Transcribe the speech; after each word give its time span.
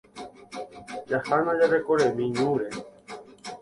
Jahána 1.09 1.51
jarecorremi 1.59 2.25
ñúre. 2.35 2.67